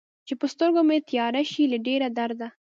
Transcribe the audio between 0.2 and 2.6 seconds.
چې په سترګو مې تياره شي له ډېر درده